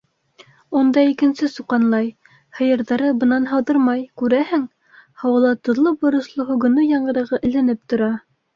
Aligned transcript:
Унда 0.77 1.01
икенсе 1.09 1.49
суҡанлай, 1.55 2.07
һыйырҙары 2.61 3.11
бынан 3.25 3.45
һауҙырмай, 3.53 4.03
күрәһең, 4.23 4.65
һауала 5.25 5.55
тоҙло-боросло 5.71 6.51
һүгенеү 6.51 6.91
яңғырағы 6.91 7.45
эленеп 7.53 7.89
тора. 7.95 8.13